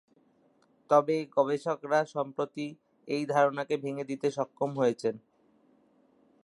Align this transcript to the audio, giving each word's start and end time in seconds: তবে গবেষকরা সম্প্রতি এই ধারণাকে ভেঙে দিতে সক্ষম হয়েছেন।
তবে 0.89 1.15
গবেষকরা 1.35 1.99
সম্প্রতি 2.05 2.67
এই 3.07 3.23
ধারণাকে 3.25 3.75
ভেঙে 3.77 4.05
দিতে 4.05 4.27
সক্ষম 4.31 4.69
হয়েছেন। 4.75 5.15